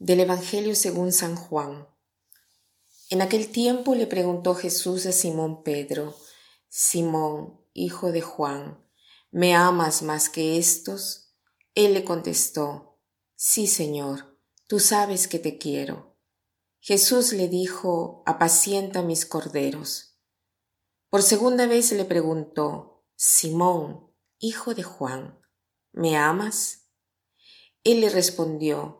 Del 0.00 0.20
Evangelio 0.20 0.74
según 0.74 1.12
San 1.12 1.36
Juan. 1.36 1.86
En 3.10 3.20
aquel 3.20 3.52
tiempo 3.52 3.94
le 3.94 4.06
preguntó 4.06 4.54
Jesús 4.54 5.04
a 5.04 5.12
Simón 5.12 5.62
Pedro, 5.62 6.16
Simón, 6.70 7.60
hijo 7.74 8.10
de 8.10 8.22
Juan, 8.22 8.82
¿me 9.30 9.54
amas 9.54 10.00
más 10.00 10.30
que 10.30 10.56
estos? 10.56 11.34
Él 11.74 11.92
le 11.92 12.02
contestó, 12.02 12.98
Sí, 13.36 13.66
Señor, 13.66 14.40
tú 14.66 14.80
sabes 14.80 15.28
que 15.28 15.38
te 15.38 15.58
quiero. 15.58 16.16
Jesús 16.78 17.34
le 17.34 17.48
dijo, 17.48 18.22
Apacienta 18.24 19.02
mis 19.02 19.26
corderos. 19.26 20.16
Por 21.10 21.22
segunda 21.22 21.66
vez 21.66 21.92
le 21.92 22.06
preguntó, 22.06 23.04
Simón, 23.16 24.10
hijo 24.38 24.72
de 24.72 24.82
Juan, 24.82 25.38
¿me 25.92 26.16
amas? 26.16 26.88
Él 27.84 28.00
le 28.00 28.08
respondió, 28.08 28.99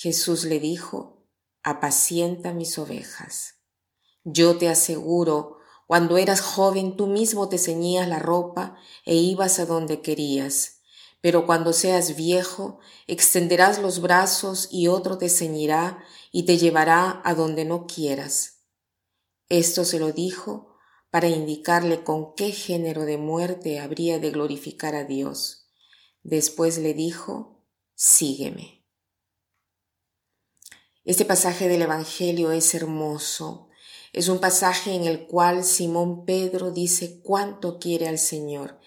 Jesús 0.00 0.44
le 0.44 0.60
dijo, 0.60 1.26
apacienta 1.64 2.52
mis 2.52 2.78
ovejas. 2.78 3.56
Yo 4.22 4.56
te 4.56 4.68
aseguro, 4.68 5.56
cuando 5.88 6.18
eras 6.18 6.40
joven 6.40 6.96
tú 6.96 7.08
mismo 7.08 7.48
te 7.48 7.58
ceñías 7.58 8.06
la 8.06 8.20
ropa 8.20 8.76
e 9.04 9.16
ibas 9.16 9.58
a 9.58 9.66
donde 9.66 10.00
querías, 10.00 10.82
pero 11.20 11.46
cuando 11.46 11.72
seas 11.72 12.14
viejo 12.14 12.78
extenderás 13.08 13.80
los 13.80 14.00
brazos 14.00 14.68
y 14.70 14.86
otro 14.86 15.18
te 15.18 15.28
ceñirá 15.28 15.98
y 16.30 16.44
te 16.44 16.58
llevará 16.58 17.20
a 17.24 17.34
donde 17.34 17.64
no 17.64 17.88
quieras. 17.88 18.60
Esto 19.48 19.84
se 19.84 19.98
lo 19.98 20.12
dijo 20.12 20.76
para 21.10 21.26
indicarle 21.26 22.04
con 22.04 22.36
qué 22.36 22.52
género 22.52 23.04
de 23.04 23.18
muerte 23.18 23.80
habría 23.80 24.20
de 24.20 24.30
glorificar 24.30 24.94
a 24.94 25.02
Dios. 25.02 25.66
Después 26.22 26.78
le 26.78 26.94
dijo, 26.94 27.64
sígueme. 27.96 28.77
Este 31.08 31.24
pasaje 31.24 31.68
del 31.68 31.80
Evangelio 31.80 32.52
es 32.52 32.74
hermoso. 32.74 33.70
Es 34.12 34.28
un 34.28 34.40
pasaje 34.40 34.92
en 34.92 35.04
el 35.04 35.26
cual 35.26 35.64
Simón 35.64 36.26
Pedro 36.26 36.70
dice 36.70 37.22
cuánto 37.22 37.78
quiere 37.78 38.08
al 38.08 38.18
Señor. 38.18 38.78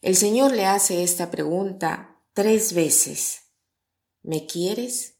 El 0.00 0.14
Señor 0.14 0.52
le 0.52 0.66
hace 0.66 1.02
esta 1.02 1.32
pregunta 1.32 2.22
tres 2.34 2.72
veces. 2.72 3.46
¿Me 4.22 4.46
quieres? 4.46 5.16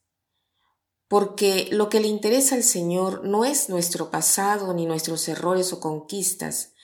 Porque 1.08 1.66
lo 1.72 1.88
que 1.88 1.98
le 1.98 2.06
interesa 2.06 2.54
al 2.54 2.62
Señor 2.62 3.24
no 3.24 3.44
es 3.44 3.68
nuestro 3.68 4.12
pasado 4.12 4.72
ni 4.72 4.86
nuestros 4.86 5.26
errores 5.26 5.72
o 5.72 5.80
conquistas. 5.80 6.74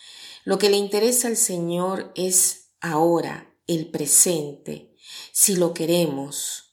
Lo 0.42 0.58
que 0.58 0.70
le 0.70 0.76
interesa 0.76 1.28
al 1.28 1.36
Señor 1.36 2.10
es 2.16 2.70
ahora, 2.80 3.54
el 3.68 3.92
presente, 3.92 4.96
si 5.30 5.54
lo 5.54 5.72
queremos 5.72 6.65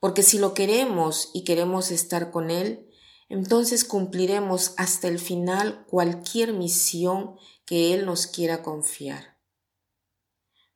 porque 0.00 0.22
si 0.22 0.38
lo 0.38 0.54
queremos 0.54 1.30
y 1.34 1.44
queremos 1.44 1.90
estar 1.90 2.30
con 2.30 2.50
Él, 2.50 2.88
entonces 3.28 3.84
cumpliremos 3.84 4.74
hasta 4.76 5.08
el 5.08 5.18
final 5.18 5.84
cualquier 5.88 6.52
misión 6.52 7.36
que 7.64 7.92
Él 7.92 8.06
nos 8.06 8.26
quiera 8.26 8.62
confiar. 8.62 9.38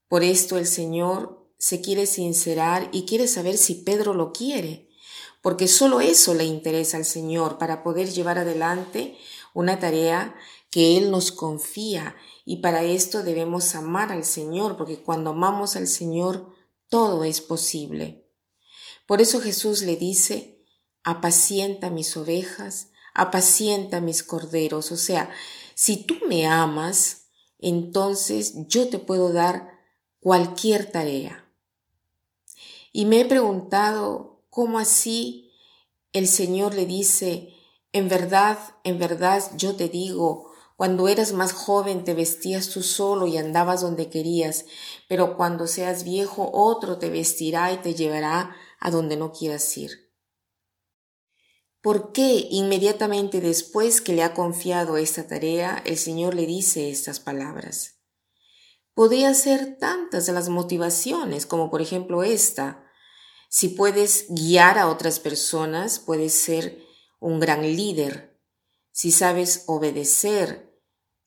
Por 0.09 0.23
esto 0.23 0.59
el 0.59 0.67
Señor 0.67 1.49
se 1.59 1.81
quiere 1.81 2.07
sincerar 2.07 2.89
y 2.93 3.07
quiere 3.07 3.27
saber 3.29 3.57
si 3.57 3.77
Pedro 3.77 4.13
lo 4.13 4.33
quiere, 4.33 4.91
porque 5.41 5.69
solo 5.69 6.01
eso 6.01 6.35
le 6.35 6.45
interesa 6.45 6.97
al 6.97 7.05
Señor 7.05 7.57
para 7.59 7.83
poder 7.83 8.11
llevar 8.11 8.39
adelante 8.39 9.17
una 9.55 9.79
tarea 9.79 10.35
que 10.71 10.99
Él 10.99 11.11
nos 11.11 11.33
confía 11.33 12.17
y 12.45 12.57
para 12.57 12.83
esto 12.83 13.23
debemos 13.23 13.75
amar 13.75 14.11
al 14.13 14.25
Señor, 14.25 14.77
porque 14.77 15.03
cuando 15.03 15.31
amamos 15.31 15.77
al 15.77 15.87
Señor 15.87 16.53
todo 16.89 17.25
es 17.25 17.41
posible. 17.41 18.22
Por 19.13 19.21
eso 19.21 19.43
Jesús 19.43 19.83
le 19.83 19.97
dice, 19.97 20.65
apacienta 21.05 21.91
mis 21.91 22.17
ovejas, 22.17 22.93
apacienta 23.13 24.01
mis 24.01 24.23
corderos. 24.23 24.91
O 24.91 24.97
sea, 24.97 25.29
si 25.75 25.99
tú 25.99 26.15
me 26.27 26.47
amas, 26.47 27.27
entonces 27.59 28.55
yo 28.69 28.89
te 28.89 28.99
puedo 28.99 29.31
dar 29.31 29.69
cualquier 30.19 30.91
tarea. 30.91 31.47
Y 32.91 33.05
me 33.05 33.21
he 33.21 33.27
preguntado 33.27 34.47
cómo 34.49 34.79
así 34.79 35.53
el 36.15 36.27
Señor 36.27 36.73
le 36.73 36.87
dice, 36.87 37.53
en 37.93 38.09
verdad, 38.09 38.59
en 38.83 38.99
verdad 38.99 39.43
yo 39.59 39.77
te 39.77 39.91
digo, 39.91 40.53
cuando 40.79 41.07
eras 41.09 41.35
más 41.35 41.53
joven 41.53 42.05
te 42.05 42.15
vestías 42.15 42.71
tú 42.71 42.83
solo 42.83 43.27
y 43.27 43.37
andabas 43.37 43.83
donde 43.83 44.09
querías, 44.09 44.65
pero 45.07 45.37
cuando 45.37 45.67
seas 45.67 46.03
viejo 46.03 46.51
otro 46.55 46.97
te 46.97 47.11
vestirá 47.11 47.75
y 47.75 47.77
te 47.77 47.95
llevará 47.95 48.57
a 48.83 48.91
donde 48.91 49.17
no 49.17 49.33
quieras 49.33 49.77
ir. 49.79 50.13
¿Por 51.81 52.13
qué 52.13 52.49
inmediatamente 52.51 53.41
después 53.41 54.01
que 54.01 54.13
le 54.13 54.25
ha 54.25 54.35
confiado 54.35 54.97
esta 54.97 55.27
tarea 55.27 55.81
el 55.87 55.97
Señor 55.97 56.35
le 56.35 56.47
dice 56.47 56.91
estas 56.91 57.21
palabras? 57.21 58.01
Podría 58.95 59.35
ser 59.35 59.79
tantas 59.79 60.29
las 60.29 60.49
motivaciones 60.49 61.47
como 61.47 61.71
por 61.71 61.81
ejemplo 61.81 62.25
esta. 62.25 62.85
Si 63.49 63.69
puedes 63.69 64.27
guiar 64.29 64.79
a 64.79 64.89
otras 64.89 65.21
personas, 65.21 66.01
puedes 66.01 66.35
ser 66.35 66.83
un 67.21 67.39
gran 67.39 67.63
líder. 67.63 68.41
Si 68.91 69.13
sabes 69.13 69.65
obedecer, 69.69 70.77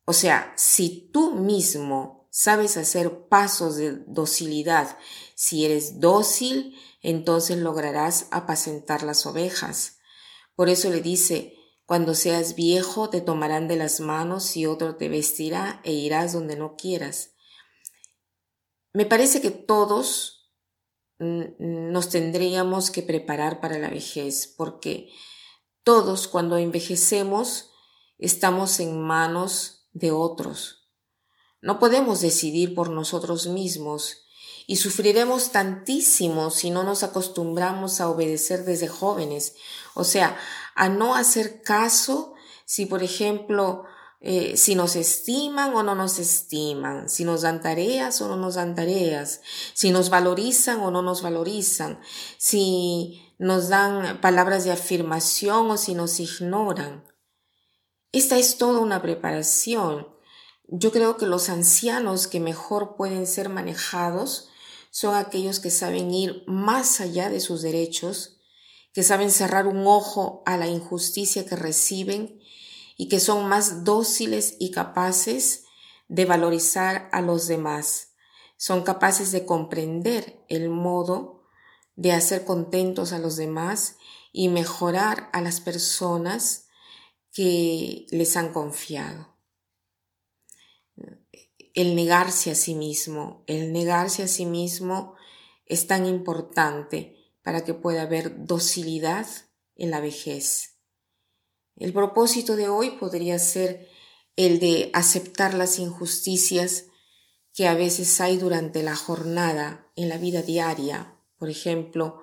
o 0.05 0.13
sea, 0.13 0.53
si 0.57 1.09
tú 1.11 1.31
mismo 1.35 2.24
sabes 2.37 2.75
hacer 2.75 3.29
pasos 3.29 3.77
de 3.77 3.93
docilidad, 4.07 4.99
si 5.35 5.63
eres 5.63 6.01
dócil, 6.01 6.75
entonces 7.01 7.55
lograrás 7.55 8.27
apacentar 8.29 9.03
las 9.03 9.25
ovejas. 9.25 9.99
Por 10.53 10.67
eso 10.67 10.89
le 10.89 10.99
dice, 10.99 11.53
cuando 11.85 12.13
seas 12.13 12.55
viejo 12.55 13.09
te 13.09 13.21
tomarán 13.21 13.69
de 13.69 13.77
las 13.77 14.01
manos 14.01 14.57
y 14.57 14.65
otro 14.65 14.97
te 14.97 15.07
vestirá 15.07 15.79
e 15.85 15.93
irás 15.93 16.33
donde 16.33 16.57
no 16.57 16.75
quieras. 16.75 17.35
Me 18.91 19.05
parece 19.05 19.39
que 19.39 19.51
todos 19.51 20.51
nos 21.17 22.09
tendríamos 22.09 22.91
que 22.91 23.01
preparar 23.01 23.61
para 23.61 23.79
la 23.79 23.89
vejez, 23.89 24.53
porque 24.57 25.09
todos 25.85 26.27
cuando 26.27 26.57
envejecemos 26.57 27.71
estamos 28.17 28.81
en 28.81 29.01
manos 29.01 29.87
de 29.93 30.11
otros. 30.11 30.84
No 31.65 31.79
podemos 31.79 32.21
decidir 32.21 32.75
por 32.75 32.91
nosotros 32.91 33.47
mismos 33.47 34.27
y 34.67 34.75
sufriremos 34.75 35.51
tantísimo 35.51 36.51
si 36.51 36.69
no 36.69 36.83
nos 36.83 37.01
acostumbramos 37.01 37.99
a 37.99 38.07
obedecer 38.07 38.65
desde 38.65 38.87
jóvenes, 38.87 39.55
o 39.95 40.03
sea, 40.03 40.37
a 40.75 40.89
no 40.89 41.15
hacer 41.15 41.63
caso 41.63 42.35
si, 42.67 42.85
por 42.85 43.01
ejemplo, 43.01 43.85
eh, 44.19 44.57
si 44.57 44.75
nos 44.75 44.95
estiman 44.95 45.73
o 45.73 45.81
no 45.81 45.95
nos 45.95 46.19
estiman, 46.19 47.09
si 47.09 47.25
nos 47.25 47.41
dan 47.41 47.63
tareas 47.63 48.21
o 48.21 48.27
no 48.27 48.37
nos 48.37 48.53
dan 48.53 48.75
tareas, 48.75 49.41
si 49.73 49.89
nos 49.89 50.11
valorizan 50.11 50.81
o 50.81 50.91
no 50.91 51.01
nos 51.01 51.23
valorizan, 51.23 51.99
si 52.37 53.33
nos 53.39 53.69
dan 53.69 54.21
palabras 54.21 54.65
de 54.65 54.71
afirmación 54.71 55.71
o 55.71 55.77
si 55.77 55.95
nos 55.95 56.19
ignoran. 56.19 57.03
Esta 58.11 58.37
es 58.37 58.59
toda 58.59 58.81
una 58.81 59.01
preparación. 59.01 60.14
Yo 60.67 60.91
creo 60.91 61.17
que 61.17 61.27
los 61.27 61.49
ancianos 61.49 62.27
que 62.27 62.39
mejor 62.39 62.95
pueden 62.95 63.27
ser 63.27 63.49
manejados 63.49 64.49
son 64.89 65.15
aquellos 65.15 65.59
que 65.59 65.69
saben 65.69 66.11
ir 66.11 66.43
más 66.47 67.01
allá 67.01 67.29
de 67.29 67.39
sus 67.39 67.61
derechos, 67.61 68.39
que 68.91 69.03
saben 69.03 69.29
cerrar 69.29 69.67
un 69.67 69.85
ojo 69.85 70.41
a 70.45 70.57
la 70.57 70.67
injusticia 70.67 71.45
que 71.45 71.55
reciben 71.55 72.39
y 72.97 73.09
que 73.09 73.19
son 73.19 73.47
más 73.47 73.83
dóciles 73.83 74.55
y 74.59 74.71
capaces 74.71 75.65
de 76.07 76.25
valorizar 76.25 77.09
a 77.11 77.21
los 77.21 77.47
demás. 77.47 78.13
Son 78.57 78.83
capaces 78.83 79.31
de 79.31 79.45
comprender 79.45 80.43
el 80.47 80.69
modo 80.69 81.43
de 81.95 82.11
hacer 82.13 82.43
contentos 82.43 83.11
a 83.11 83.19
los 83.19 83.35
demás 83.35 83.97
y 84.31 84.49
mejorar 84.49 85.29
a 85.33 85.41
las 85.41 85.61
personas 85.61 86.67
que 87.31 88.07
les 88.09 88.35
han 88.37 88.51
confiado 88.51 89.34
el 91.75 91.95
negarse 91.95 92.51
a 92.51 92.55
sí 92.55 92.73
mismo. 92.73 93.43
El 93.47 93.73
negarse 93.73 94.23
a 94.23 94.27
sí 94.27 94.45
mismo 94.45 95.15
es 95.65 95.87
tan 95.87 96.05
importante 96.05 97.15
para 97.43 97.63
que 97.63 97.73
pueda 97.73 98.03
haber 98.03 98.45
docilidad 98.45 99.27
en 99.75 99.91
la 99.91 99.99
vejez. 99.99 100.79
El 101.75 101.91
propósito 101.93 102.55
de 102.55 102.69
hoy 102.69 102.91
podría 102.91 103.37
ser 103.37 103.89
el 104.37 104.59
de 104.59 104.89
aceptar 104.93 105.53
las 105.53 105.77
injusticias 105.77 106.85
que 107.53 107.67
a 107.67 107.73
veces 107.73 108.19
hay 108.21 108.37
durante 108.37 108.81
la 108.81 108.95
jornada 108.95 109.91
en 109.95 110.09
la 110.09 110.17
vida 110.17 110.41
diaria. 110.41 111.17
Por 111.37 111.49
ejemplo, 111.49 112.21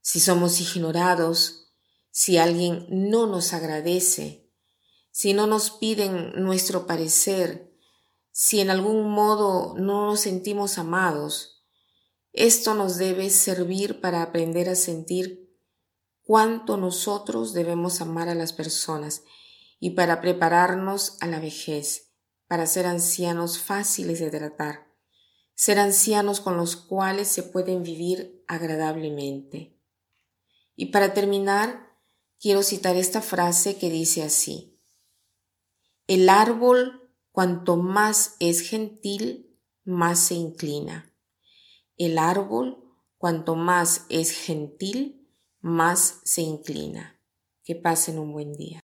si 0.00 0.20
somos 0.20 0.60
ignorados, 0.60 1.72
si 2.10 2.38
alguien 2.38 2.86
no 2.88 3.26
nos 3.26 3.52
agradece, 3.52 4.50
si 5.10 5.34
no 5.34 5.46
nos 5.46 5.70
piden 5.70 6.32
nuestro 6.42 6.86
parecer, 6.86 7.69
si 8.32 8.60
en 8.60 8.70
algún 8.70 9.10
modo 9.10 9.74
no 9.76 10.06
nos 10.06 10.20
sentimos 10.20 10.78
amados. 10.78 11.64
Esto 12.32 12.74
nos 12.74 12.96
debe 12.96 13.30
servir 13.30 14.00
para 14.00 14.22
aprender 14.22 14.68
a 14.68 14.74
sentir 14.74 15.50
cuánto 16.22 16.76
nosotros 16.76 17.52
debemos 17.52 18.00
amar 18.00 18.28
a 18.28 18.34
las 18.34 18.52
personas 18.52 19.24
y 19.80 19.90
para 19.90 20.20
prepararnos 20.20 21.16
a 21.20 21.26
la 21.26 21.40
vejez, 21.40 22.12
para 22.46 22.66
ser 22.66 22.86
ancianos 22.86 23.58
fáciles 23.58 24.20
de 24.20 24.30
tratar, 24.30 24.86
ser 25.54 25.78
ancianos 25.78 26.40
con 26.40 26.56
los 26.56 26.76
cuales 26.76 27.28
se 27.28 27.42
pueden 27.42 27.82
vivir 27.82 28.44
agradablemente. 28.46 29.76
Y 30.76 30.86
para 30.86 31.14
terminar, 31.14 31.90
quiero 32.38 32.62
citar 32.62 32.96
esta 32.96 33.22
frase 33.22 33.76
que 33.76 33.90
dice 33.90 34.22
así, 34.22 34.80
el 36.06 36.28
árbol 36.28 36.99
cuanto 37.32 37.76
más 37.76 38.36
es 38.40 38.60
gentil, 38.60 39.58
más 39.84 40.18
se 40.18 40.34
inclina. 40.34 41.14
El 41.96 42.18
árbol 42.18 42.82
cuanto 43.18 43.54
más 43.54 44.06
es 44.08 44.32
gentil, 44.32 45.28
más 45.60 46.20
se 46.24 46.42
inclina. 46.42 47.20
Que 47.62 47.76
pasen 47.76 48.18
un 48.18 48.32
buen 48.32 48.52
día. 48.54 48.80